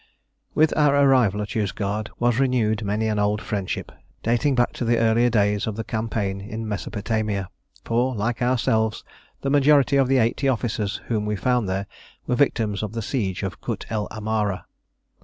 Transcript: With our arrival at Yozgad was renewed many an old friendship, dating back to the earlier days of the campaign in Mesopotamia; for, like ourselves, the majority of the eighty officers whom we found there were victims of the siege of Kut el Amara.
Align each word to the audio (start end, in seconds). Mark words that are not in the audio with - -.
With 0.55 0.75
our 0.75 0.95
arrival 0.95 1.43
at 1.43 1.53
Yozgad 1.53 2.09
was 2.17 2.39
renewed 2.39 2.83
many 2.83 3.05
an 3.05 3.19
old 3.19 3.39
friendship, 3.39 3.91
dating 4.23 4.55
back 4.55 4.73
to 4.73 4.83
the 4.83 4.97
earlier 4.97 5.29
days 5.29 5.67
of 5.67 5.75
the 5.75 5.83
campaign 5.83 6.41
in 6.41 6.67
Mesopotamia; 6.67 7.49
for, 7.85 8.15
like 8.15 8.41
ourselves, 8.41 9.03
the 9.41 9.51
majority 9.51 9.97
of 9.97 10.07
the 10.07 10.17
eighty 10.17 10.47
officers 10.49 11.01
whom 11.05 11.27
we 11.27 11.35
found 11.35 11.69
there 11.69 11.85
were 12.25 12.33
victims 12.33 12.81
of 12.81 12.93
the 12.93 13.03
siege 13.03 13.43
of 13.43 13.61
Kut 13.61 13.85
el 13.91 14.07
Amara. 14.09 14.65